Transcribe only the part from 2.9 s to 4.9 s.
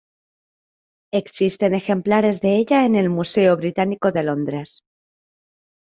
el Museo Británico de Londres.